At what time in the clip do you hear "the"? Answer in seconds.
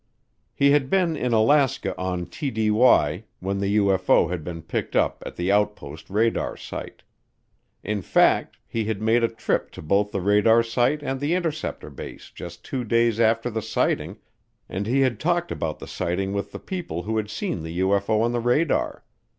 3.59-3.77, 5.35-5.51, 10.11-10.19, 11.19-11.35, 13.51-13.61, 15.77-15.85, 16.51-16.57, 17.61-17.77, 18.31-18.39